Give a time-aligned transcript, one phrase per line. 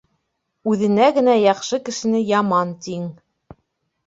[0.71, 3.05] Үҙенә генә яҡшы кешене яман тиң.